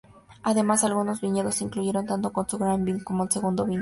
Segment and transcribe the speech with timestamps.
[0.41, 3.69] Además, algunos viñedos se incluyeron tanto con su "Grand vin" como el segundo vino.